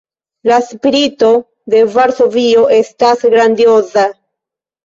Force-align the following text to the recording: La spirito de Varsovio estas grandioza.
La 0.51 0.55
spirito 0.69 1.29
de 1.73 1.83
Varsovio 1.97 2.65
estas 2.79 3.23
grandioza. 3.37 4.09